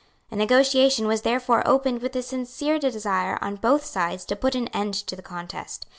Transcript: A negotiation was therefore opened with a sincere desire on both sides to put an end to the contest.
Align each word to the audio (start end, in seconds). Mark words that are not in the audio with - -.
A 0.31 0.35
negotiation 0.35 1.05
was 1.05 1.21
therefore 1.21 1.61
opened 1.67 2.01
with 2.01 2.15
a 2.15 2.23
sincere 2.23 2.79
desire 2.79 3.37
on 3.39 3.57
both 3.57 3.85
sides 3.85 4.25
to 4.25 4.35
put 4.35 4.55
an 4.55 4.67
end 4.69 4.95
to 4.95 5.15
the 5.15 5.21
contest. 5.21 5.85